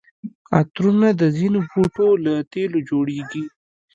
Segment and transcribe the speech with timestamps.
[0.59, 3.43] عطرونه د ځینو بوټو له تېلو جوړیږي.